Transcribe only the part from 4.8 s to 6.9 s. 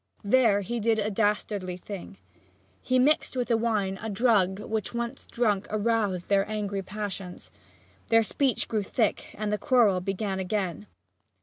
once drunk, aroused their angry